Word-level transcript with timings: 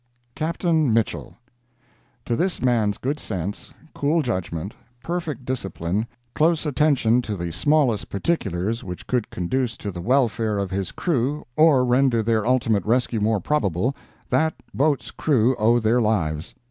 CAPTAIN 0.33 0.91
MITCHELL 0.91 1.37
To 2.25 2.35
this 2.35 2.59
man's 2.59 2.97
good 2.97 3.19
sense, 3.19 3.71
cool 3.93 4.23
judgment, 4.23 4.73
perfect 5.03 5.45
discipline, 5.45 6.07
close 6.33 6.65
attention 6.65 7.21
to 7.21 7.35
the 7.37 7.51
smallest 7.51 8.09
particulars 8.09 8.83
which 8.83 9.05
could 9.05 9.29
conduce 9.29 9.77
to 9.77 9.91
the 9.91 10.01
welfare 10.01 10.57
of 10.57 10.71
his 10.71 10.91
crew 10.91 11.45
or 11.55 11.85
render 11.85 12.23
their 12.23 12.47
ultimate 12.47 12.83
rescue 12.83 13.21
more 13.21 13.39
probable, 13.41 13.95
that 14.27 14.55
boat's 14.73 15.11
crew 15.11 15.55
owe 15.57 15.77
their 15.79 16.01
lives. 16.01 16.55